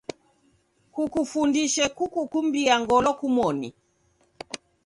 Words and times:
Kukufundishe 0.93 1.83
kukukumbia 1.97 2.73
ngolo 2.81 3.09
kumoni. 3.19 3.69